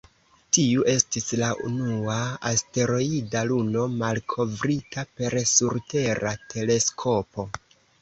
Tiu 0.57 0.85
estis 0.93 1.27
la 1.41 1.49
unua 1.67 2.15
asteroida 2.53 3.45
luno 3.53 3.87
malkovrita 4.01 5.07
per 5.21 5.41
surtera 5.55 6.37
teleskopo. 6.57 7.51